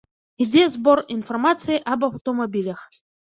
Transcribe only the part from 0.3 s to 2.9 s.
Ідзе збор інфармацыі аб аўтамабілях.